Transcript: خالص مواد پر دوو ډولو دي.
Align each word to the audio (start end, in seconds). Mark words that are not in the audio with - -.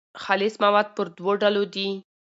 خالص 0.23 0.55
مواد 0.63 0.87
پر 0.95 1.05
دوو 1.15 1.31
ډولو 1.41 1.63
دي. 1.73 1.87